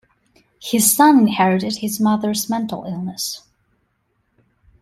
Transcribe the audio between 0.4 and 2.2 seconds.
His son inherited his